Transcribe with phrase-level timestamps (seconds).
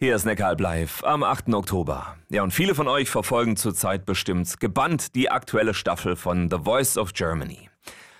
[0.00, 1.52] Hier ist Neckaralb live am 8.
[1.54, 2.16] Oktober.
[2.28, 6.96] Ja, und viele von euch verfolgen zurzeit bestimmt gebannt die aktuelle Staffel von The Voice
[6.96, 7.68] of Germany.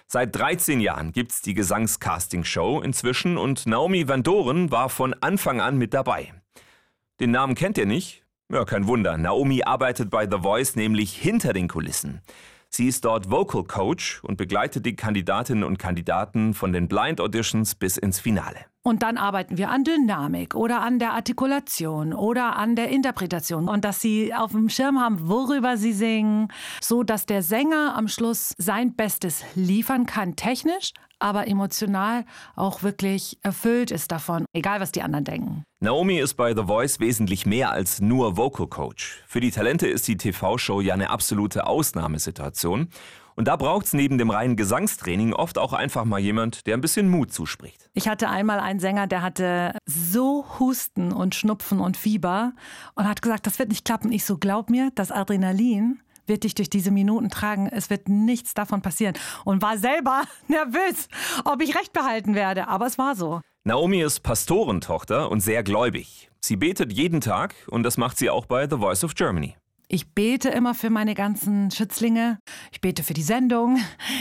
[0.08, 5.78] Seit 13 Jahren gibt's die Gesangscasting-Show inzwischen und Naomi Van Doren war von Anfang an
[5.78, 6.34] mit dabei.
[7.20, 8.24] Den Namen kennt ihr nicht?
[8.52, 9.16] Ja, kein Wunder.
[9.16, 12.22] Naomi arbeitet bei The Voice nämlich hinter den Kulissen.
[12.70, 17.76] Sie ist dort Vocal Coach und begleitet die Kandidatinnen und Kandidaten von den Blind Auditions
[17.76, 18.66] bis ins Finale.
[18.88, 23.84] Und dann arbeiten wir an Dynamik oder an der Artikulation oder an der Interpretation und
[23.84, 26.48] dass sie auf dem Schirm haben, worüber sie singen,
[26.80, 32.24] so dass der Sänger am Schluss sein Bestes liefern kann, technisch, aber emotional
[32.56, 35.64] auch wirklich erfüllt ist davon, egal was die anderen denken.
[35.80, 39.22] Naomi ist bei The Voice wesentlich mehr als nur Vocal Coach.
[39.26, 42.88] Für die Talente ist die TV-Show ja eine absolute Ausnahmesituation.
[43.38, 46.80] Und da braucht es neben dem reinen Gesangstraining oft auch einfach mal jemand, der ein
[46.80, 47.88] bisschen Mut zuspricht.
[47.94, 52.52] Ich hatte einmal einen Sänger, der hatte so Husten und Schnupfen und Fieber
[52.96, 54.10] und hat gesagt, das wird nicht klappen.
[54.10, 57.68] Ich so, glaub mir, das Adrenalin wird dich durch diese Minuten tragen.
[57.68, 59.14] Es wird nichts davon passieren.
[59.44, 61.06] Und war selber nervös,
[61.44, 62.66] ob ich recht behalten werde.
[62.66, 63.40] Aber es war so.
[63.62, 66.28] Naomi ist Pastorentochter und sehr gläubig.
[66.40, 69.54] Sie betet jeden Tag und das macht sie auch bei The Voice of Germany.
[69.90, 72.38] Ich bete immer für meine ganzen Schützlinge.
[72.70, 73.78] Ich bete für die Sendung.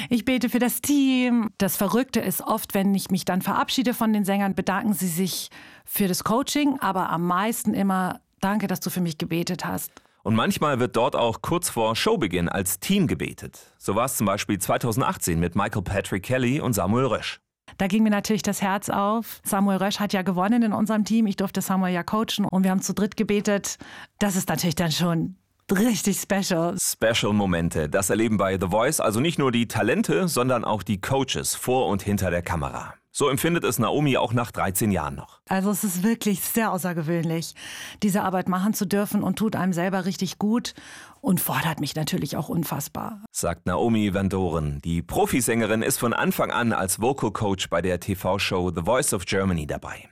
[0.10, 1.50] Ich bete für das Team.
[1.58, 5.50] Das Verrückte ist oft, wenn ich mich dann verabschiede von den Sängern, bedanken sie sich
[5.84, 9.92] für das Coaching, aber am meisten immer, danke, dass du für mich gebetet hast.
[10.24, 13.60] Und manchmal wird dort auch kurz vor Showbeginn als Team gebetet.
[13.78, 17.42] So war es zum Beispiel 2018 mit Michael Patrick Kelly und Samuel Rösch.
[17.78, 19.42] Da ging mir natürlich das Herz auf.
[19.44, 21.28] Samuel Rösch hat ja gewonnen in unserem Team.
[21.28, 23.78] Ich durfte Samuel ja coachen und wir haben zu dritt gebetet.
[24.20, 25.36] Das ist natürlich dann schon
[25.72, 26.78] richtig special.
[26.82, 27.90] Special Momente.
[27.90, 31.88] Das erleben bei The Voice also nicht nur die Talente, sondern auch die Coaches vor
[31.88, 32.94] und hinter der Kamera.
[33.12, 35.42] So empfindet es Naomi auch nach 13 Jahren noch.
[35.50, 37.56] Also es ist wirklich sehr außergewöhnlich,
[38.04, 40.76] diese Arbeit machen zu dürfen und tut einem selber richtig gut
[41.20, 43.26] und fordert mich natürlich auch unfassbar.
[43.32, 44.82] Sagt Naomi Van Doren.
[44.84, 49.26] Die Profisängerin ist von Anfang an als Vocal Coach bei der TV-Show The Voice of
[49.26, 50.08] Germany dabei.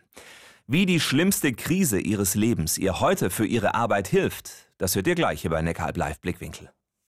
[0.66, 5.16] Wie die schlimmste Krise ihres Lebens ihr heute für ihre Arbeit hilft, das hört ihr
[5.16, 6.72] gleich hier bei Neckaralb Live Blickwinkel.